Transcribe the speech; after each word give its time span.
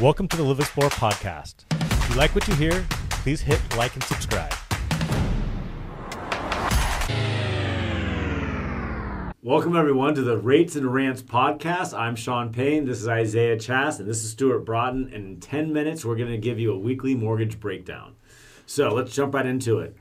Welcome 0.00 0.28
to 0.28 0.36
the 0.36 0.44
Live 0.44 0.60
Explore 0.60 0.90
podcast. 0.90 1.64
If 1.72 2.10
you 2.10 2.14
like 2.14 2.32
what 2.32 2.46
you 2.46 2.54
hear, 2.54 2.86
please 3.10 3.40
hit 3.40 3.60
like 3.76 3.94
and 3.94 4.04
subscribe. 4.04 4.54
Welcome, 9.42 9.74
everyone, 9.74 10.14
to 10.14 10.22
the 10.22 10.38
Rates 10.38 10.76
and 10.76 10.94
Rants 10.94 11.20
podcast. 11.22 11.98
I'm 11.98 12.14
Sean 12.14 12.52
Payne. 12.52 12.84
This 12.84 13.00
is 13.00 13.08
Isaiah 13.08 13.56
Chass, 13.56 13.98
and 13.98 14.08
this 14.08 14.22
is 14.22 14.30
Stuart 14.30 14.60
Broughton. 14.60 15.10
And 15.12 15.26
in 15.26 15.40
10 15.40 15.72
minutes, 15.72 16.04
we're 16.04 16.14
going 16.14 16.30
to 16.30 16.38
give 16.38 16.60
you 16.60 16.72
a 16.72 16.78
weekly 16.78 17.16
mortgage 17.16 17.58
breakdown. 17.58 18.14
So 18.66 18.90
let's 18.90 19.12
jump 19.12 19.34
right 19.34 19.46
into 19.46 19.80
it. 19.80 19.96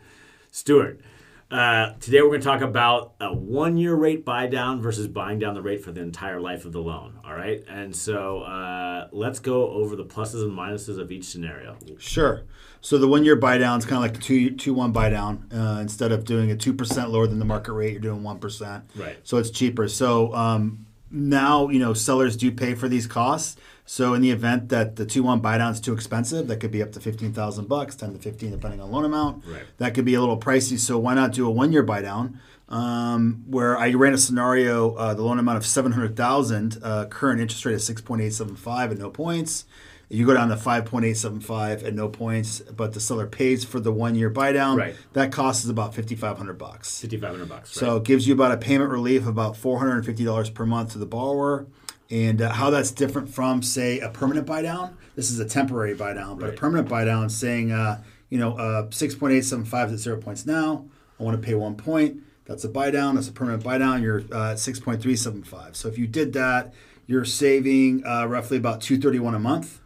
Stuart, 0.51 1.01
uh, 1.49 1.93
today 2.01 2.21
we're 2.21 2.27
going 2.27 2.41
to 2.41 2.45
talk 2.45 2.61
about 2.61 3.13
a 3.21 3.33
one 3.33 3.77
year 3.77 3.95
rate 3.95 4.25
buy 4.25 4.47
down 4.47 4.81
versus 4.81 5.07
buying 5.07 5.39
down 5.39 5.53
the 5.53 5.61
rate 5.61 5.83
for 5.83 5.91
the 5.91 6.01
entire 6.01 6.41
life 6.41 6.65
of 6.65 6.73
the 6.73 6.81
loan. 6.81 7.19
All 7.23 7.33
right. 7.33 7.63
And 7.69 7.95
so 7.95 8.41
uh, 8.41 9.07
let's 9.11 9.39
go 9.39 9.69
over 9.69 9.95
the 9.95 10.03
pluses 10.03 10.43
and 10.43 10.51
minuses 10.51 10.99
of 10.99 11.09
each 11.11 11.23
scenario. 11.23 11.77
Sure. 11.99 12.43
So 12.81 12.97
the 12.97 13.07
one 13.07 13.23
year 13.23 13.37
buy 13.37 13.57
down 13.57 13.79
is 13.79 13.85
kind 13.85 13.95
of 13.95 14.01
like 14.01 14.13
the 14.13 14.19
two 14.19 14.51
two 14.51 14.73
one 14.73 14.91
buy 14.91 15.09
down. 15.09 15.47
Uh, 15.53 15.79
instead 15.81 16.11
of 16.11 16.25
doing 16.25 16.51
a 16.51 16.55
two 16.55 16.73
percent 16.73 17.11
lower 17.11 17.27
than 17.27 17.39
the 17.39 17.45
market 17.45 17.71
rate, 17.73 17.91
you're 17.93 18.01
doing 18.01 18.23
one 18.23 18.39
percent. 18.39 18.83
Right. 18.95 19.17
So 19.23 19.37
it's 19.37 19.49
cheaper. 19.49 19.87
So 19.87 20.33
um, 20.33 20.85
now 21.11 21.69
you 21.69 21.79
know 21.79 21.93
sellers 21.93 22.35
do 22.37 22.51
pay 22.51 22.75
for 22.75 22.87
these 22.87 23.07
costs. 23.07 23.57
So 23.89 24.13
in 24.13 24.21
the 24.21 24.31
event 24.31 24.67
that 24.69 24.97
the 24.97 25.05
two 25.05 25.23
one 25.23 25.39
buy 25.39 25.57
down 25.57 25.71
is 25.71 25.79
too 25.79 25.93
expensive, 25.93 26.47
that 26.47 26.57
could 26.57 26.71
be 26.71 26.81
up 26.83 26.91
to 26.91 26.99
fifteen 26.99 27.31
thousand 27.31 27.69
bucks, 27.69 27.95
ten 27.95 28.11
to 28.13 28.19
fifteen 28.19 28.51
depending 28.51 28.81
on 28.81 28.91
loan 28.91 29.05
amount. 29.05 29.45
Right. 29.45 29.63
That 29.77 29.93
could 29.93 30.03
be 30.03 30.13
a 30.15 30.19
little 30.19 30.39
pricey. 30.39 30.77
So 30.77 30.97
why 30.97 31.13
not 31.13 31.31
do 31.31 31.47
a 31.47 31.49
one 31.49 31.71
year 31.71 31.83
buy 31.83 32.01
down? 32.01 32.39
Um, 32.67 33.45
where 33.47 33.77
I 33.77 33.93
ran 33.93 34.13
a 34.13 34.17
scenario, 34.17 34.93
uh, 34.95 35.13
the 35.13 35.23
loan 35.23 35.39
amount 35.39 35.57
of 35.57 35.65
seven 35.65 35.93
hundred 35.93 36.17
thousand, 36.17 36.77
uh, 36.83 37.05
current 37.05 37.39
interest 37.39 37.65
rate 37.65 37.75
is 37.75 37.85
six 37.85 38.01
point 38.01 38.21
eight 38.21 38.33
seven 38.33 38.57
five 38.57 38.91
and 38.91 38.99
no 38.99 39.09
points. 39.09 39.63
You 40.09 40.25
go 40.25 40.33
down 40.33 40.47
to 40.49 40.57
five 40.57 40.85
point 40.85 41.03
eight 41.05 41.17
seven 41.17 41.41
five 41.41 41.83
and 41.83 41.95
no 41.95 42.07
points, 42.07 42.61
but 42.61 42.93
the 42.93 42.99
seller 42.99 43.27
pays 43.27 43.65
for 43.65 43.79
the 43.79 43.91
one 43.91 44.15
year 44.15 44.29
buy 44.29 44.53
down. 44.53 44.77
Right. 44.77 44.95
That 45.13 45.31
cost 45.31 45.63
is 45.65 45.69
about 45.69 45.93
fifty 45.93 46.15
five 46.15 46.37
hundred 46.37 46.57
bucks. 46.57 47.01
5500 47.01 47.49
bucks. 47.49 47.75
Right? 47.75 47.79
So 47.79 47.97
it 47.97 48.03
gives 48.03 48.27
you 48.27 48.33
about 48.33 48.51
a 48.53 48.57
payment 48.57 48.89
relief 48.89 49.23
of 49.23 49.27
about 49.27 49.57
four 49.57 49.79
hundred 49.79 49.97
and 49.97 50.05
fifty 50.05 50.23
dollars 50.23 50.49
per 50.49 50.65
month 50.65 50.93
to 50.93 50.97
the 50.97 51.05
borrower. 51.05 51.67
And 52.09 52.41
uh, 52.41 52.53
how 52.53 52.69
that's 52.69 52.91
different 52.91 53.29
from, 53.29 53.61
say, 53.61 53.99
a 53.99 54.07
permanent 54.07 54.47
buy 54.47 54.61
down. 54.61 54.97
This 55.17 55.29
is 55.29 55.39
a 55.39 55.45
temporary 55.45 55.93
buy 55.93 56.13
down, 56.13 56.39
but 56.39 56.45
Right. 56.45 56.53
a 56.53 56.57
permanent 56.57 56.87
buy 56.87 57.03
down 57.03 57.27
saying, 57.29 57.73
uh, 57.73 58.01
you 58.29 58.37
know, 58.37 58.53
uh, 58.57 58.89
six 58.91 59.13
point 59.13 59.33
eight 59.33 59.43
seven 59.43 59.65
five 59.65 59.89
is 59.89 59.93
at 59.95 59.99
zero 59.99 60.21
points 60.21 60.45
now. 60.45 60.85
I 61.19 61.23
want 61.23 61.35
to 61.41 61.45
pay 61.45 61.53
one 61.55 61.75
point. 61.75 62.21
That's 62.45 62.63
a 62.63 62.69
buy 62.69 62.91
down. 62.91 63.15
That's 63.15 63.27
a 63.27 63.33
permanent 63.33 63.61
buy 63.61 63.77
down. 63.77 64.01
You're 64.03 64.23
uh, 64.31 64.51
at 64.51 64.59
six 64.59 64.79
point 64.79 65.01
three 65.01 65.17
seven 65.17 65.43
five. 65.43 65.75
So 65.75 65.89
if 65.89 65.97
you 65.97 66.07
did 66.07 66.31
that, 66.31 66.73
you're 67.07 67.25
saving 67.25 68.05
uh, 68.05 68.25
roughly 68.25 68.55
about 68.55 68.79
two 68.79 68.97
thirty 68.97 69.19
one 69.19 69.35
a 69.35 69.39
month 69.39 69.81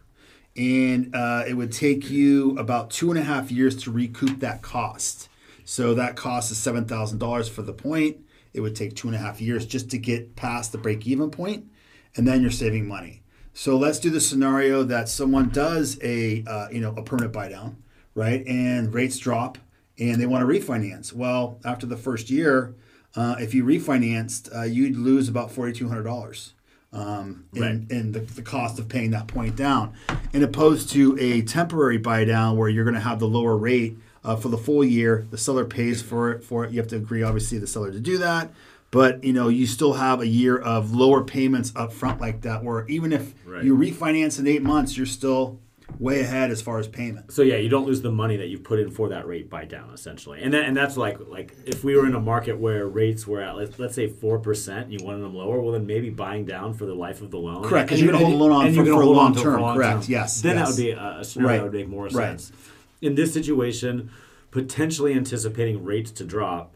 and 0.56 1.14
uh, 1.14 1.44
it 1.46 1.54
would 1.54 1.72
take 1.72 2.10
you 2.10 2.56
about 2.58 2.90
two 2.90 3.10
and 3.10 3.18
a 3.18 3.22
half 3.22 3.50
years 3.50 3.76
to 3.84 3.90
recoup 3.90 4.40
that 4.40 4.62
cost. 4.62 5.28
So 5.64 5.94
that 5.94 6.16
cost 6.16 6.50
is 6.50 6.58
seven 6.58 6.84
thousand 6.84 7.18
dollars 7.18 7.48
for 7.48 7.62
the 7.62 7.72
point. 7.72 8.18
It 8.52 8.60
would 8.60 8.76
take 8.76 8.94
two 8.94 9.08
and 9.08 9.14
a 9.14 9.20
half 9.20 9.40
years 9.40 9.64
just 9.64 9.90
to 9.90 9.98
get 9.98 10.36
past 10.36 10.72
the 10.72 10.78
break-even 10.78 11.30
point, 11.30 11.70
and 12.16 12.26
then 12.26 12.42
you're 12.42 12.50
saving 12.50 12.86
money. 12.86 13.22
So 13.54 13.76
let's 13.76 13.98
do 13.98 14.10
the 14.10 14.20
scenario 14.20 14.82
that 14.82 15.08
someone 15.08 15.50
does 15.50 15.98
a 16.02 16.44
uh, 16.46 16.68
you 16.70 16.80
know 16.80 16.94
a 16.96 17.02
permanent 17.02 17.32
buy 17.32 17.48
down, 17.48 17.82
right? 18.14 18.46
And 18.46 18.92
rates 18.92 19.18
drop, 19.18 19.58
and 19.98 20.20
they 20.20 20.26
want 20.26 20.46
to 20.46 20.46
refinance. 20.46 21.12
Well, 21.12 21.60
after 21.64 21.86
the 21.86 21.96
first 21.96 22.28
year, 22.28 22.74
uh, 23.14 23.36
if 23.38 23.54
you 23.54 23.64
refinanced, 23.64 24.54
uh, 24.54 24.62
you'd 24.62 24.96
lose 24.96 25.28
about 25.28 25.50
forty 25.50 25.72
two 25.72 25.88
hundred 25.88 26.04
dollars 26.04 26.54
um, 26.92 27.44
in, 27.54 27.62
Right. 27.62 27.80
in 27.90 28.12
the, 28.12 28.20
the 28.20 28.42
cost 28.42 28.78
of 28.78 28.88
paying 28.88 29.10
that 29.12 29.26
point 29.26 29.56
down, 29.56 29.92
in 30.32 30.42
opposed 30.42 30.90
to 30.90 31.16
a 31.18 31.42
temporary 31.42 31.98
buy 31.98 32.24
down 32.24 32.56
where 32.56 32.68
you're 32.68 32.84
going 32.84 32.94
to 32.94 33.00
have 33.00 33.18
the 33.18 33.28
lower 33.28 33.56
rate 33.56 33.96
uh, 34.24 34.36
for 34.36 34.48
the 34.48 34.58
full 34.58 34.84
year. 34.84 35.26
The 35.30 35.38
seller 35.38 35.64
pays 35.64 36.02
for 36.02 36.30
it. 36.32 36.44
For 36.44 36.64
it, 36.64 36.70
you 36.72 36.78
have 36.78 36.88
to 36.88 36.96
agree, 36.96 37.22
obviously, 37.22 37.58
the 37.58 37.66
seller 37.66 37.90
to 37.92 38.00
do 38.00 38.18
that. 38.18 38.50
But 38.90 39.24
you 39.24 39.32
know, 39.32 39.48
you 39.48 39.66
still 39.66 39.94
have 39.94 40.20
a 40.20 40.26
year 40.26 40.58
of 40.58 40.94
lower 40.94 41.24
payments 41.24 41.72
up 41.74 41.92
front 41.94 42.20
like 42.20 42.42
that, 42.42 42.62
where 42.62 42.86
even 42.88 43.12
if 43.12 43.32
Right. 43.46 43.64
you 43.64 43.74
refinance 43.76 44.38
in 44.38 44.46
eight 44.46 44.62
months, 44.62 44.96
you're 44.96 45.06
still 45.06 45.58
way 46.02 46.20
ahead 46.20 46.50
as 46.50 46.60
far 46.60 46.78
as 46.78 46.88
payment. 46.88 47.30
So 47.32 47.42
yeah, 47.42 47.56
you 47.56 47.68
don't 47.68 47.86
lose 47.86 48.02
the 48.02 48.10
money 48.10 48.36
that 48.36 48.48
you've 48.48 48.64
put 48.64 48.78
in 48.80 48.90
for 48.90 49.08
that 49.10 49.26
rate 49.26 49.48
buy 49.48 49.64
down 49.64 49.90
essentially, 49.94 50.42
and 50.42 50.52
that, 50.54 50.64
and 50.64 50.76
that's 50.76 50.96
like 50.96 51.18
like 51.28 51.54
if 51.64 51.84
we 51.84 51.94
were 51.96 52.06
in 52.06 52.14
a 52.14 52.20
market 52.20 52.58
where 52.58 52.86
rates 52.88 53.26
were 53.26 53.40
at 53.40 53.56
let's, 53.56 53.78
let's 53.78 53.94
say 53.94 54.08
four 54.08 54.38
percent, 54.38 54.84
and 54.90 54.92
you 55.00 55.06
wanted 55.06 55.20
them 55.22 55.34
lower, 55.34 55.60
well 55.60 55.72
then 55.72 55.86
maybe 55.86 56.10
buying 56.10 56.44
down 56.44 56.74
for 56.74 56.86
the 56.86 56.94
life 56.94 57.22
of 57.22 57.30
the 57.30 57.38
loan, 57.38 57.62
Correct, 57.62 57.88
'cause 57.88 57.98
And 58.00 58.04
you're 58.06 58.12
gonna 58.12 58.24
hold 58.24 58.34
the 58.38 58.44
loan 58.44 58.52
on 58.52 58.74
for- 58.74 58.84
for 58.84 59.00
a 59.02 59.06
long 59.06 59.26
on 59.26 59.32
to 59.34 59.40
it 59.40 59.42
term. 59.44 59.60
long 59.60 59.76
Correct, 59.76 60.02
term. 60.02 60.10
yes, 60.12 60.40
then 60.42 60.56
that 60.56 60.66
would 60.68 60.76
be 60.76 60.90
a, 60.90 61.18
a 61.20 61.24
scenario 61.24 61.48
Right, 61.50 61.56
that 61.58 61.64
would 61.64 61.72
make 61.80 61.88
more 61.88 62.04
right. 62.04 62.12
sense. 62.40 62.52
In 63.00 63.14
this 63.14 63.32
situation, 63.32 64.10
potentially 64.50 65.14
anticipating 65.14 65.84
rates 65.84 66.10
to 66.12 66.24
drop. 66.24 66.74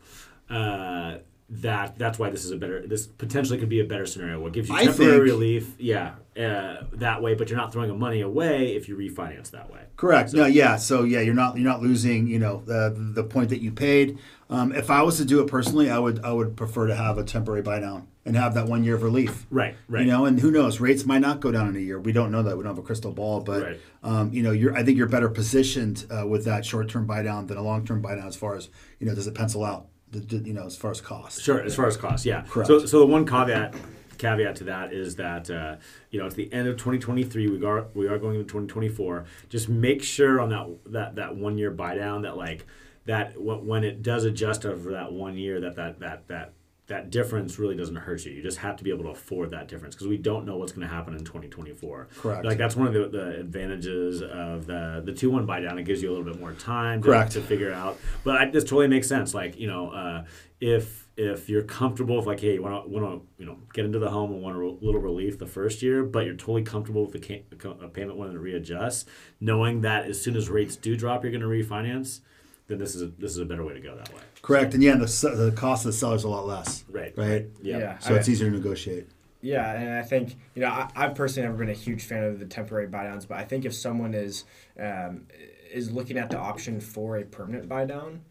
Uh, 0.48 1.18
that 1.48 1.96
that's 1.96 2.18
why 2.18 2.28
this 2.28 2.44
is 2.44 2.50
a 2.50 2.56
better 2.56 2.84
this 2.86 3.06
potentially 3.06 3.58
could 3.58 3.68
be 3.68 3.80
a 3.80 3.84
better 3.84 4.04
scenario. 4.06 4.40
What 4.40 4.52
gives 4.52 4.68
you 4.68 4.76
temporary 4.76 5.20
relief, 5.20 5.74
yeah, 5.78 6.14
uh, 6.36 6.84
that 6.94 7.22
way, 7.22 7.34
but 7.34 7.48
you're 7.48 7.58
not 7.58 7.72
throwing 7.72 7.96
money 7.98 8.20
away 8.20 8.74
if 8.74 8.88
you 8.88 8.96
refinance 8.96 9.50
that 9.52 9.70
way. 9.72 9.82
Correct. 9.96 10.32
no, 10.34 10.46
yeah. 10.46 10.76
So 10.76 11.04
yeah, 11.04 11.20
you're 11.20 11.34
not 11.34 11.56
you're 11.56 11.68
not 11.70 11.82
losing. 11.82 12.26
You 12.26 12.38
know 12.40 12.62
the 12.66 12.92
the 12.96 13.22
point 13.22 13.50
that 13.50 13.60
you 13.60 13.70
paid. 13.70 14.18
Um, 14.50 14.72
if 14.72 14.90
I 14.90 15.02
was 15.02 15.16
to 15.18 15.24
do 15.24 15.40
it 15.40 15.46
personally, 15.48 15.90
I 15.90 15.98
would 15.98 16.24
I 16.24 16.32
would 16.32 16.56
prefer 16.56 16.86
to 16.88 16.96
have 16.96 17.16
a 17.18 17.22
temporary 17.24 17.62
buy 17.62 17.78
down 17.80 18.08
and 18.24 18.36
have 18.36 18.54
that 18.54 18.66
one 18.66 18.82
year 18.82 18.96
of 18.96 19.02
relief. 19.04 19.46
Right, 19.50 19.76
right. 19.88 20.04
You 20.04 20.10
know, 20.10 20.24
and 20.24 20.40
who 20.40 20.50
knows? 20.50 20.80
Rates 20.80 21.04
might 21.06 21.20
not 21.20 21.38
go 21.40 21.52
down 21.52 21.68
in 21.68 21.76
a 21.76 21.80
year. 21.80 22.00
We 22.00 22.10
don't 22.12 22.32
know 22.32 22.42
that. 22.42 22.56
We 22.56 22.64
don't 22.64 22.74
have 22.74 22.78
a 22.84 22.86
crystal 22.86 23.12
ball, 23.12 23.40
but 23.40 23.62
Right. 23.62 23.80
um, 24.02 24.32
you 24.32 24.42
know, 24.42 24.50
you're. 24.50 24.74
I 24.76 24.82
think 24.82 24.98
you're 24.98 25.06
better 25.08 25.28
positioned 25.28 26.06
uh, 26.10 26.26
with 26.26 26.44
that 26.46 26.64
short 26.66 26.88
term 26.88 27.06
buy 27.06 27.22
down 27.22 27.46
than 27.46 27.56
a 27.56 27.62
long 27.62 27.86
term 27.86 28.02
buy 28.02 28.16
down. 28.16 28.26
As 28.26 28.34
far 28.36 28.56
as 28.56 28.68
you 28.98 29.06
know, 29.06 29.14
does 29.14 29.28
it 29.28 29.34
pencil 29.36 29.64
out? 29.64 29.86
The- 30.10 30.36
You 30.38 30.52
know, 30.54 30.66
as 30.66 30.76
far 30.76 30.90
as 30.90 31.00
cost. 31.00 31.42
Sure, 31.42 31.60
as 31.62 31.74
far 31.74 31.86
as 31.86 31.96
cost, 31.96 32.24
yeah. 32.24 32.42
Correct. 32.48 32.68
So, 32.68 32.86
so 32.86 32.98
the 33.00 33.06
one 33.06 33.26
caveat 33.26 33.74
caveat 34.18 34.56
to 34.56 34.64
that 34.64 34.94
is 34.94 35.16
that 35.16 35.50
uh, 35.50 35.76
you 36.10 36.18
know 36.18 36.26
it's 36.26 36.34
the 36.36 36.50
end 36.52 36.68
of 36.68 36.76
2023. 36.76 37.48
We 37.48 37.66
are 37.66 37.86
we 37.94 38.06
are 38.08 38.18
going 38.18 38.36
into 38.36 38.44
2024. 38.46 39.24
Just 39.50 39.68
make 39.68 40.02
sure 40.02 40.40
on 40.40 40.48
that 40.50 40.68
that 40.92 41.14
that 41.16 41.36
one 41.36 41.58
year 41.58 41.70
buy 41.70 41.96
down 41.96 42.22
that 42.22 42.36
like 42.36 42.64
that 43.04 43.32
wh- 43.34 43.64
when 43.66 43.84
it 43.84 44.02
does 44.02 44.24
adjust 44.24 44.64
over 44.64 44.92
that 44.92 45.12
one 45.12 45.36
year 45.36 45.60
that 45.60 45.76
that 45.76 45.98
that 46.00 46.28
that 46.28 46.52
that 46.88 47.10
difference 47.10 47.58
really 47.58 47.74
doesn't 47.74 47.96
hurt 47.96 48.24
you. 48.24 48.32
You 48.32 48.42
just 48.42 48.58
have 48.58 48.76
to 48.76 48.84
be 48.84 48.90
able 48.90 49.04
to 49.04 49.10
afford 49.10 49.50
that 49.50 49.66
difference 49.66 49.94
because 49.96 50.06
we 50.06 50.16
don't 50.16 50.46
know 50.46 50.56
what's 50.56 50.70
going 50.72 50.86
to 50.86 50.92
happen 50.92 51.14
in 51.14 51.24
2024. 51.24 52.08
Correct. 52.16 52.44
Like 52.44 52.58
that's 52.58 52.76
one 52.76 52.86
of 52.86 52.92
the, 52.94 53.08
the 53.08 53.40
advantages 53.40 54.22
of 54.22 54.66
the 54.66 55.02
the 55.04 55.12
two 55.12 55.30
one 55.30 55.46
buy 55.46 55.60
down. 55.60 55.78
It 55.78 55.82
gives 55.84 56.00
you 56.02 56.10
a 56.10 56.12
little 56.12 56.24
bit 56.24 56.38
more 56.38 56.52
time 56.52 57.02
to, 57.02 57.08
Correct. 57.08 57.32
to 57.32 57.40
figure 57.40 57.72
out. 57.72 57.98
But 58.22 58.36
I, 58.36 58.50
this 58.50 58.62
totally 58.64 58.86
makes 58.88 59.08
sense. 59.08 59.34
Like 59.34 59.58
you 59.58 59.66
know, 59.66 59.90
uh, 59.90 60.24
if 60.60 61.08
if 61.16 61.48
you're 61.48 61.62
comfortable 61.62 62.16
with 62.16 62.26
like, 62.26 62.40
hey, 62.40 62.54
you 62.54 62.62
want 62.62 62.84
to 62.84 62.88
want 62.88 63.04
to 63.04 63.26
you 63.38 63.46
know 63.46 63.58
get 63.72 63.84
into 63.84 63.98
the 63.98 64.10
home 64.10 64.32
and 64.32 64.40
want 64.40 64.54
a 64.56 64.58
re- 64.58 64.78
little 64.80 65.00
relief 65.00 65.38
the 65.38 65.46
first 65.46 65.82
year, 65.82 66.04
but 66.04 66.24
you're 66.24 66.34
totally 66.34 66.62
comfortable 66.62 67.04
with 67.04 67.20
the 67.20 67.42
ca- 67.58 67.88
payment 67.88 68.16
when 68.16 68.30
it 68.30 68.38
readjusts, 68.38 69.06
knowing 69.40 69.80
that 69.80 70.04
as 70.04 70.22
soon 70.22 70.36
as 70.36 70.48
rates 70.48 70.76
do 70.76 70.96
drop, 70.96 71.24
you're 71.24 71.32
going 71.32 71.40
to 71.40 71.48
refinance. 71.48 72.20
Then 72.68 72.78
this 72.78 72.94
is 72.96 73.02
a, 73.02 73.06
this 73.18 73.30
is 73.32 73.38
a 73.38 73.44
better 73.44 73.64
way 73.64 73.74
to 73.74 73.80
go 73.80 73.94
that 73.96 74.12
way. 74.12 74.20
Correct. 74.42 74.74
And 74.74 74.82
yeah, 74.82 74.96
the 74.96 75.06
the 75.36 75.52
cost 75.56 75.84
of 75.84 75.92
the 75.92 75.98
seller 75.98 76.16
is 76.16 76.24
a 76.24 76.28
lot 76.28 76.46
less. 76.46 76.84
Right. 76.90 77.16
Right. 77.16 77.46
Yeah. 77.62 77.78
Yeah. 77.78 77.98
So 77.98 78.14
I- 78.14 78.18
it's 78.18 78.28
easier 78.28 78.50
to 78.50 78.56
negotiate. 78.56 79.08
Yeah, 79.42 79.70
and 79.74 79.90
I 79.94 80.02
think 80.02 80.34
you 80.56 80.62
know 80.62 80.68
I, 80.68 80.90
I've 80.96 81.14
personally 81.14 81.46
never 81.46 81.58
been 81.58 81.68
a 81.68 81.78
huge 81.78 82.02
fan 82.04 82.24
of 82.24 82.40
the 82.40 82.46
temporary 82.46 82.88
buy 82.88 83.04
downs, 83.04 83.26
but 83.26 83.36
I 83.38 83.44
think 83.44 83.64
if 83.64 83.74
someone 83.74 84.12
is 84.14 84.44
um, 84.80 85.26
is 85.70 85.92
looking 85.92 86.16
at 86.16 86.30
the 86.30 86.38
option 86.38 86.80
for 86.80 87.18
a 87.18 87.22
permanent 87.22 87.68
buy 87.68 87.84
down, 87.84 88.22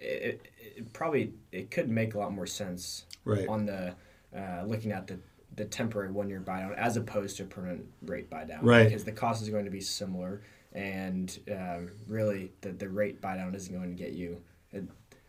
it, 0.00 0.04
it, 0.04 0.46
it 0.78 0.92
probably 0.92 1.32
it 1.52 1.70
could 1.70 1.88
make 1.88 2.14
a 2.14 2.18
lot 2.18 2.32
more 2.32 2.46
sense 2.46 3.04
Right. 3.24 3.46
on 3.46 3.66
the 3.66 3.94
uh, 4.36 4.64
looking 4.66 4.90
at 4.90 5.06
the 5.06 5.20
the 5.54 5.64
temporary 5.66 6.10
one 6.10 6.28
year 6.28 6.40
buy 6.40 6.60
down 6.60 6.72
as 6.74 6.96
opposed 6.96 7.36
to 7.36 7.44
a 7.44 7.46
permanent 7.46 7.84
rate 8.02 8.28
buy 8.28 8.42
down, 8.44 8.64
Right. 8.64 8.84
Because 8.84 9.04
the 9.04 9.12
cost 9.12 9.42
is 9.42 9.50
going 9.50 9.66
to 9.66 9.70
be 9.70 9.80
similar, 9.80 10.40
and 10.74 11.38
um, 11.50 11.90
really 12.06 12.52
the 12.60 12.70
the 12.72 12.88
rate 12.88 13.20
buy 13.20 13.36
down 13.36 13.54
isn't 13.54 13.74
going 13.74 13.96
to 13.96 14.02
get 14.02 14.12
you. 14.12 14.40
uh, 14.76 14.80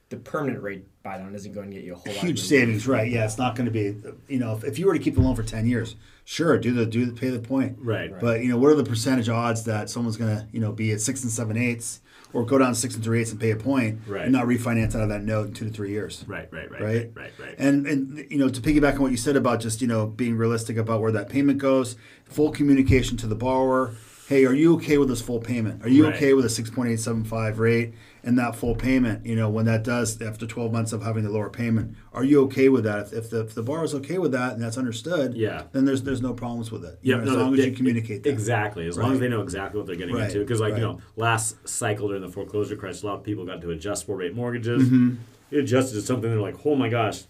the 0.10 0.18
permanent 0.18 0.62
rate 0.62 0.86
buy 1.02 1.18
down 1.18 1.34
isn't 1.34 1.52
going 1.54 1.70
to 1.72 1.76
get 1.76 1.84
you 1.84 1.94
a 1.94 1.96
whole 1.96 2.14
lot. 2.14 2.18
of 2.18 2.22
huge 2.22 2.38
relief. 2.38 2.46
savings, 2.50 2.88
right? 2.88 3.10
Yeah, 3.12 3.26
it's 3.26 3.40
not 3.40 3.56
going 3.56 3.66
to 3.66 3.72
be, 3.72 3.96
you 4.28 4.38
know, 4.38 4.56
if, 4.56 4.64
if 4.64 4.78
you 4.78 4.86
were 4.86 4.94
to 4.94 5.00
keep 5.00 5.16
the 5.16 5.22
loan 5.22 5.36
for 5.36 5.42
ten 5.44 5.66
years, 5.66 5.96
sure, 6.26 6.58
do 6.60 6.74
the 6.74 6.86
do 6.86 7.06
the 7.08 7.12
pay 7.14 7.30
the 7.30 7.40
point, 7.40 7.78
Right. 7.82 8.12
But 8.20 8.42
you 8.44 8.50
know, 8.50 8.58
what 8.58 8.72
are 8.72 8.76
the 8.76 8.84
percentage 8.84 9.30
odds 9.30 9.64
that 9.66 9.90
someone's 9.90 10.16
going 10.18 10.36
to, 10.36 10.48
you 10.52 10.60
know, 10.60 10.72
be 10.72 10.92
at 10.92 11.02
six 11.02 11.24
and 11.24 11.32
seven 11.32 11.58
eighths, 11.58 12.02
or 12.34 12.46
go 12.46 12.60
down 12.60 12.76
six 12.76 12.94
and 12.94 13.04
three 13.04 13.20
eighths 13.22 13.32
and 13.32 13.40
pay 13.42 13.50
a 13.52 13.56
point, 13.56 14.00
Right. 14.06 14.24
and 14.26 14.32
not 14.32 14.46
refinance 14.46 14.94
out 14.96 15.02
of 15.02 15.10
that 15.10 15.24
note 15.24 15.48
in 15.48 15.54
two 15.56 15.66
to 15.66 15.72
three 15.72 15.90
years, 15.90 16.24
Right. 16.28 16.48
Right. 16.52 16.70
Right. 16.70 16.82
Right. 16.82 16.94
Right. 16.96 17.12
Right. 17.16 17.32
right. 17.40 17.56
And 17.58 17.88
and 17.88 18.28
you 18.30 18.38
know, 18.38 18.48
to 18.50 18.62
piggyback 18.62 18.94
on 18.96 19.02
what 19.02 19.12
you 19.12 19.18
said 19.18 19.36
about 19.36 19.60
just 19.60 19.82
you 19.82 19.88
know 19.88 20.06
being 20.06 20.38
realistic 20.38 20.78
about 20.78 21.02
where 21.02 21.12
that 21.14 21.30
payment 21.30 21.58
goes, 21.58 21.96
full 22.26 22.52
communication 22.52 23.18
to 23.18 23.28
the 23.28 23.36
borrower. 23.36 23.96
Hey, 24.28 24.46
are 24.46 24.54
you 24.54 24.74
okay 24.76 24.98
with 24.98 25.08
this 25.10 25.22
full 25.22 25.40
payment? 25.40 25.84
Are 25.86 25.90
you 25.90 26.06
Right. 26.06 26.16
okay 26.16 26.34
with 26.34 26.46
a 26.46 26.50
6.875 26.50 27.60
rate 27.60 27.94
and 28.24 28.38
that 28.40 28.56
full 28.56 28.76
payment? 28.76 29.26
You 29.26 29.36
know, 29.36 29.50
when 29.50 29.66
that 29.66 29.84
does 29.84 30.20
after 30.22 30.48
12 30.48 30.72
months 30.72 30.94
of 30.94 31.04
having 31.04 31.24
the 31.24 31.30
lower 31.30 31.50
payment, 31.50 31.96
are 32.12 32.24
you 32.24 32.42
okay 32.46 32.70
with 32.70 32.84
that? 32.86 33.08
If, 33.08 33.14
if 33.14 33.30
the 33.30 33.42
if 33.42 33.54
the 33.54 33.62
borrower's 33.62 33.94
okay 33.96 34.18
with 34.18 34.32
that 34.32 34.54
and 34.54 34.62
that's 34.62 34.78
understood, 34.78 35.36
Yeah. 35.36 35.64
then 35.74 35.86
there's 35.86 36.02
there's 36.04 36.22
no 36.22 36.34
problems 36.34 36.72
with 36.72 36.84
it. 36.86 36.98
Yep, 37.04 37.18
know, 37.18 37.24
as 37.24 37.30
no, 37.30 37.44
long 37.44 37.54
as 37.60 37.66
you 37.66 37.72
communicate 37.72 38.24
that. 38.24 38.30
Exactly. 38.30 38.88
As 38.88 38.98
long 38.98 39.14
as 39.14 39.20
they 39.20 39.30
know 39.30 39.42
exactly 39.42 39.78
what 39.80 39.86
they're 39.88 39.96
getting 39.96 40.16
Right, 40.16 40.26
into. 40.26 40.40
Because, 40.40 40.60
like, 40.60 40.76
you 40.76 40.82
know, 40.82 41.00
last 41.16 41.68
cycle 41.68 42.08
during 42.08 42.24
the 42.24 42.30
foreclosure 42.30 42.76
crisis, 42.76 43.04
a 43.04 43.06
lot 43.08 43.16
of 43.16 43.24
people 43.24 43.46
got 43.46 43.62
to 43.62 43.70
adjustable 43.72 44.16
rate 44.16 44.34
mortgages. 44.36 44.84
Mm-hmm. 44.84 45.16
It 45.52 45.60
adjusted 45.60 45.94
to 45.96 46.02
something 46.02 46.30
they're 46.32 46.40
like, 46.42 46.66
oh 46.66 46.76
my 46.76 46.90
gosh, 46.90 47.24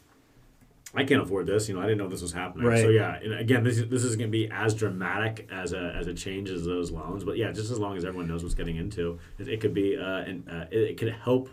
I 0.95 1.03
can't 1.03 1.21
afford 1.21 1.47
this. 1.47 1.67
You 1.67 1.75
know, 1.75 1.81
I 1.81 1.83
didn't 1.83 1.97
know 1.97 2.07
this 2.07 2.21
was 2.21 2.33
happening. 2.33 2.67
Right. 2.67 2.81
So, 2.81 2.89
yeah, 2.89 3.15
and 3.15 3.33
again, 3.33 3.63
this, 3.63 3.77
is, 3.77 3.89
this 3.89 4.03
isn't 4.03 4.19
going 4.19 4.31
to 4.31 4.37
be 4.37 4.49
as 4.49 4.73
dramatic 4.73 5.47
as 5.51 5.73
a, 5.73 5.93
as 5.99 6.07
a 6.07 6.13
change 6.13 6.49
as 6.49 6.65
those 6.65 6.91
loans. 6.91 7.23
But, 7.23 7.37
yeah, 7.37 7.51
just 7.51 7.71
as 7.71 7.79
long 7.79 7.97
as 7.97 8.05
everyone 8.05 8.27
knows 8.27 8.43
what's 8.43 8.55
getting 8.55 8.77
into, 8.77 9.19
it, 9.37 9.47
it 9.47 9.61
could 9.61 9.73
be, 9.73 9.97
uh, 9.97 10.19
and, 10.19 10.49
uh, 10.49 10.65
it, 10.71 10.79
it 10.79 10.97
could 10.97 11.13
help 11.13 11.49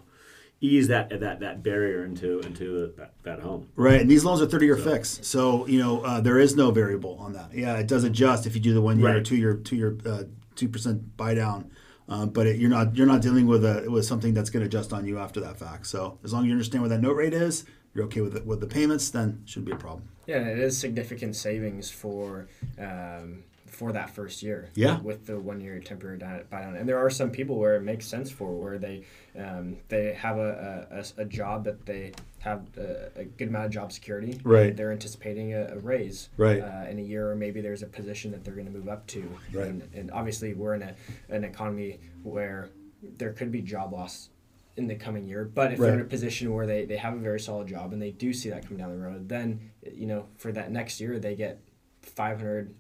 ease 0.65 0.87
that 0.87 1.11
that, 1.19 1.41
that 1.41 1.61
barrier 1.61 2.05
into 2.05 2.39
into 2.39 2.93
that, 2.97 3.11
that 3.25 3.41
home. 3.41 3.67
Right, 3.75 4.01
and 4.01 4.09
these 4.09 4.25
loans 4.25 4.41
are 4.41 4.47
thirty-year 4.47 4.77
fixed, 4.77 5.25
so 5.25 5.67
you 5.67 5.81
know 5.81 6.03
uh, 6.03 6.21
there 6.21 6.39
is 6.39 6.55
no 6.55 6.71
variable 6.71 7.17
on 7.19 7.33
that. 7.33 7.53
Yeah, 7.53 7.75
it 7.79 7.89
does 7.89 8.05
adjust 8.05 8.47
if 8.47 8.55
you 8.55 8.61
do 8.61 8.73
the 8.73 8.81
one 8.81 9.01
year, 9.01 9.17
or 9.17 9.21
two 9.21 9.35
year, 9.35 9.55
two 9.55 9.75
year, 9.75 9.99
uh, 10.07 10.23
two 10.55 10.69
percent 10.69 11.17
buy 11.17 11.35
down, 11.35 11.69
um, 12.09 12.31
but 12.31 12.47
it, 12.47 12.61
you're 12.61 12.71
not 12.71 12.95
you're 12.95 13.09
not 13.09 13.23
dealing 13.23 13.49
with 13.49 13.65
a 13.65 13.91
with 13.91 14.05
something 14.05 14.35
that's 14.35 14.51
going 14.51 14.61
to 14.61 14.67
adjust 14.67 14.93
on 14.93 15.05
you 15.05 15.19
after 15.19 15.41
that 15.41 15.59
fact. 15.59 15.89
So 15.89 16.21
as 16.23 16.33
long 16.33 16.43
as 16.43 16.47
you 16.47 16.53
understand 16.53 16.83
what 16.83 16.91
that 16.91 17.01
note 17.01 17.17
rate 17.17 17.35
is, 17.35 17.65
you're 17.95 18.05
okay 18.07 18.21
with 18.21 18.37
it, 18.37 18.47
with 18.47 18.61
the 18.61 18.67
payments, 18.67 19.11
then 19.11 19.43
shouldn't 19.45 19.67
be 19.67 19.73
a 19.73 19.77
problem. 19.77 20.09
Yeah, 20.27 20.47
it 20.47 20.59
is 20.59 20.79
significant 20.79 21.37
savings 21.37 21.91
for 21.91 22.47
um, 22.79 23.45
for 23.67 23.93
that 23.93 24.11
first 24.11 24.43
year. 24.43 24.69
Yeah. 24.75 25.01
With 25.01 25.27
the 25.27 25.39
one 25.41 25.61
year 25.61 25.79
temporary 25.81 26.19
buy 26.19 26.61
down, 26.61 26.77
and 26.77 26.89
there 26.89 26.99
are 26.99 27.11
some 27.11 27.31
people 27.31 27.59
where 27.59 27.77
it 27.77 27.83
makes 27.83 28.07
sense 28.07 28.31
for 28.31 28.53
where 28.53 28.79
they 28.79 29.05
um, 29.37 29.79
they 29.89 30.13
have 30.15 30.39
a 30.39 31.05
a 31.17 31.25
job 31.25 31.65
that 31.65 31.85
they 31.87 32.13
have 32.39 32.67
a, 32.77 33.21
a 33.21 33.25
good 33.25 33.49
amount 33.49 33.67
of 33.67 33.73
job 33.73 33.93
security. 33.93 34.41
Right. 34.45 34.77
They're 34.77 34.93
anticipating 34.93 35.55
a, 35.55 35.75
a 35.75 35.79
raise. 35.79 36.29
Right. 36.37 36.61
Uh, 36.61 36.87
in 36.89 36.99
a 36.99 37.03
year, 37.03 37.31
or 37.31 37.35
maybe 37.35 37.61
there's 37.61 37.83
a 37.83 37.87
position 37.87 38.31
that 38.33 38.45
they're 38.45 38.55
going 38.55 38.67
to 38.67 38.73
move 38.73 38.89
up 38.89 39.07
to. 39.09 39.29
Right. 39.53 39.69
And, 39.69 39.89
and 39.95 40.11
obviously, 40.13 40.55
we're 40.55 40.75
in 40.75 40.83
a, 40.83 40.95
an 41.29 41.45
economy 41.45 41.99
where 42.23 42.71
there 43.17 43.33
could 43.33 43.51
be 43.51 43.61
job 43.61 43.93
loss 43.93 44.29
in 44.77 44.87
the 44.87 44.95
coming 44.95 45.27
year. 45.27 45.45
But 45.45 45.73
if 45.73 45.79
they're 45.79 45.95
in 45.95 46.01
a 46.01 46.05
position 46.05 46.53
where 46.53 46.67
they, 46.67 46.85
they 46.85 46.97
have 46.97 47.15
a 47.15 47.19
very 47.19 47.41
solid 47.41 47.69
job 47.69 47.93
and 47.93 48.01
they 48.01 48.11
do 48.11 48.33
see 48.33 48.51
that 48.51 48.63
coming 48.65 48.79
down 48.79 48.91
the 48.91 48.99
road, 48.99 49.29
then 49.29 49.71
you 49.95 50.07
know 50.07 50.27
for 50.37 50.53
that 50.53 50.71
next 50.71 51.01
year 51.01 51.19
they 51.19 51.35
get 51.35 51.61
five 52.01 52.39
hundred 52.39 52.75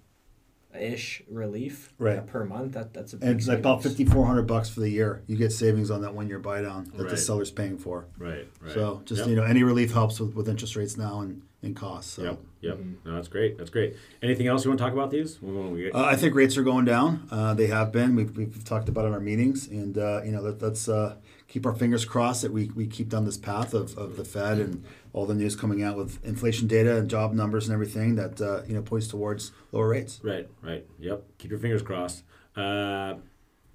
ish 0.78 1.22
relief 1.28 1.92
Right. 1.98 2.18
uh, 2.18 2.22
per 2.22 2.44
month. 2.44 2.72
That 2.72 2.94
that's 2.94 3.12
a 3.12 3.16
big 3.18 3.28
And 3.28 3.38
it's 3.38 3.48
like 3.48 3.58
about 3.58 3.82
fifty 3.82 4.04
four 4.06 4.24
hundred 4.26 4.46
bucks 4.46 4.70
for 4.70 4.80
the 4.80 4.88
year. 4.88 5.22
You 5.26 5.36
get 5.36 5.52
savings 5.52 5.90
on 5.90 6.00
that 6.02 6.14
one 6.14 6.28
year 6.28 6.38
buy 6.38 6.62
down 6.62 6.90
that 6.96 7.10
the 7.10 7.16
seller's 7.16 7.50
paying 7.50 7.76
for. 7.76 8.06
Right. 8.18 8.46
right. 8.62 8.72
So 8.72 9.02
just 9.04 9.20
Yep. 9.20 9.28
you 9.28 9.36
know 9.36 9.44
any 9.44 9.62
relief 9.64 9.92
helps 9.92 10.18
with, 10.18 10.34
with 10.34 10.48
interest 10.48 10.74
rates 10.76 10.96
now 10.96 11.20
and, 11.20 11.42
and 11.62 11.76
costs. 11.76 12.14
So. 12.14 12.22
Yep. 12.22 12.40
Yep. 12.62 12.76
Mm-hmm. 12.78 13.08
No, 13.08 13.14
that's 13.16 13.28
great. 13.28 13.58
That's 13.58 13.70
great. 13.70 13.96
Anything 14.22 14.46
else 14.46 14.64
you 14.64 14.70
want 14.70 14.78
to 14.78 14.84
talk 14.84 14.92
about 14.94 15.10
these? 15.10 15.42
We- 15.42 15.52
we- 15.52 15.68
we- 15.70 15.92
Uh, 15.92 16.04
I 16.04 16.16
think 16.16 16.34
rates 16.34 16.56
are 16.56 16.62
going 16.62 16.84
down. 16.86 17.26
Uh, 17.30 17.52
they 17.54 17.66
have 17.66 17.92
been. 17.92 18.14
We've, 18.16 18.34
we've 18.36 18.64
talked 18.64 18.88
about 18.88 19.04
it 19.04 19.08
in 19.08 19.14
our 19.14 19.20
meetings, 19.20 19.66
and 19.68 19.98
uh, 19.98 20.22
you 20.24 20.30
know 20.32 20.40
let, 20.40 20.62
let's 20.62 20.88
uh, 20.88 21.16
keep 21.52 21.66
our 21.66 21.74
fingers 21.74 22.06
crossed 22.06 22.40
that 22.40 22.50
we, 22.50 22.70
we 22.74 22.86
keep 22.86 23.10
down 23.10 23.26
this 23.26 23.36
path 23.36 23.74
of, 23.74 23.96
of 23.98 24.16
the 24.16 24.24
Fed 24.24 24.58
and 24.58 24.82
all 25.12 25.26
the 25.26 25.34
news 25.34 25.54
coming 25.54 25.82
out 25.82 25.98
with 25.98 26.18
inflation 26.24 26.66
data 26.66 26.96
and 26.96 27.10
job 27.10 27.34
numbers 27.34 27.68
and 27.68 27.74
everything 27.74 28.14
that 28.14 28.40
uh, 28.40 28.62
you 28.66 28.74
know 28.74 28.80
points 28.80 29.06
towards 29.06 29.52
lower 29.70 29.88
rates. 29.88 30.18
Right, 30.22 30.48
right. 30.62 30.86
Yep. 30.98 31.24
Keep 31.36 31.50
your 31.50 31.60
fingers 31.60 31.82
crossed. 31.82 32.24
Uh, 32.56 33.16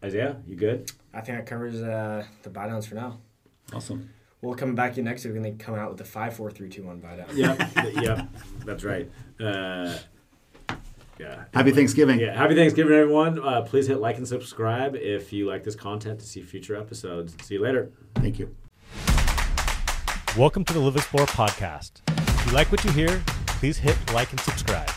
Isaiah, 0.04 0.38
you 0.48 0.56
good? 0.56 0.92
I 1.14 1.22
think 1.22 1.38
that 1.38 1.46
covers 1.46 1.84
uh, 1.84 2.26
the 2.42 2.50
buy 2.50 2.66
downs 2.68 2.88
for 2.88 2.96
now. 2.96 3.20
Awesome. 3.72 4.10
We'll 4.42 4.56
come 4.56 4.74
back 4.74 4.94
to 4.94 4.98
you 4.98 5.04
next 5.04 5.26
week 5.26 5.36
and 5.36 5.46
then 5.46 5.60
come 5.60 5.76
out 5.76 5.90
with 5.90 6.00
the 6.00 6.06
five 6.06 6.36
four 6.36 6.50
three 6.50 6.70
two 6.70 6.82
one 6.82 7.00
buy 7.00 7.18
down. 7.18 7.28
Yep. 7.36 7.60
yep. 8.02 8.28
That's 8.66 8.84
right. 8.84 9.08
Uh, 9.40 9.98
yeah. 11.20 11.46
Happy 11.54 11.72
Thanksgiving. 11.72 12.20
Yeah. 12.20 12.38
Happy 12.38 12.56
Thanksgiving, 12.56 12.94
everyone. 12.94 13.40
Uh, 13.40 13.62
please 13.62 13.88
hit 13.88 14.00
like 14.00 14.18
and 14.18 14.28
subscribe 14.28 14.96
if 14.96 15.34
you 15.34 15.48
like 15.48 15.64
this 15.64 15.76
content 15.76 16.20
to 16.20 16.26
see 16.26 16.42
future 16.42 16.76
episodes. 16.76 17.36
See 17.44 17.56
you 17.56 17.62
later. 17.62 17.92
Thank 18.16 18.40
you. 18.40 18.56
Welcome 20.38 20.64
to 20.66 20.74
the 20.74 20.80
Live 20.80 20.96
Explore 20.96 21.26
podcast. 21.26 22.02
If 22.10 22.46
you 22.46 22.52
like 22.52 22.72
what 22.72 22.84
you 22.84 22.92
hear, 22.92 23.22
please 23.48 23.78
hit 23.78 23.98
like 24.14 24.30
and 24.32 24.40
subscribe. 24.40 24.90